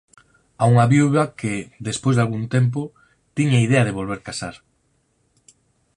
A 0.61 0.63
unha 0.73 0.85
viúva 0.93 1.23
que, 1.39 1.53
despois 1.87 2.15
dalgún 2.17 2.45
tempo, 2.55 2.81
tiña 3.37 3.63
idea 3.67 3.85
de 3.87 3.95
volver 3.99 4.19
casar: 4.27 4.55